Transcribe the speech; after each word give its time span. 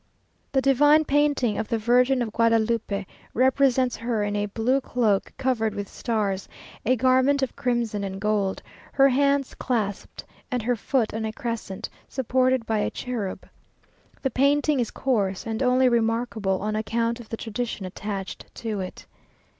The 0.51 0.63
divine 0.63 1.05
painting 1.05 1.59
of 1.59 1.67
the 1.67 1.77
Virgin 1.77 2.23
of 2.23 2.31
Guadalupe, 2.33 3.05
represents 3.35 3.95
her 3.97 4.23
in 4.23 4.35
a 4.35 4.47
blue 4.47 4.81
cloak 4.81 5.31
covered 5.37 5.75
with 5.75 5.87
stars, 5.87 6.49
a 6.83 6.95
garment 6.95 7.43
of 7.43 7.55
crimson 7.55 8.03
and 8.03 8.19
gold, 8.19 8.63
her 8.93 9.09
hands 9.09 9.53
clasped, 9.53 10.23
and 10.49 10.63
her 10.63 10.75
foot 10.75 11.13
on 11.13 11.23
a 11.23 11.31
crescent, 11.31 11.87
supported 12.09 12.65
by 12.65 12.79
a 12.79 12.89
cherub. 12.89 13.47
The 14.23 14.31
painting 14.31 14.79
is 14.79 14.89
coarse, 14.89 15.45
and 15.45 15.61
only 15.61 15.87
remarkable 15.87 16.63
on 16.63 16.75
account 16.75 17.19
of 17.19 17.29
the 17.29 17.37
tradition 17.37 17.85
attached 17.85 18.47
to 18.55 18.79
it. 18.79 19.05